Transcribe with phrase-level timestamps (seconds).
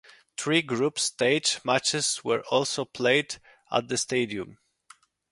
[0.35, 3.35] Three group stage matches were also played
[3.71, 4.57] at the stadium.